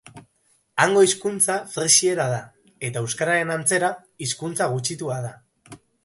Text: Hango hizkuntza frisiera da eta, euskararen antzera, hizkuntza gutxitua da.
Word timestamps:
Hango 0.83 1.01
hizkuntza 1.07 1.57
frisiera 1.73 2.23
da 2.31 2.39
eta, 2.89 3.03
euskararen 3.09 3.51
antzera, 3.57 3.91
hizkuntza 4.27 4.69
gutxitua 4.73 5.19
da. 5.27 5.31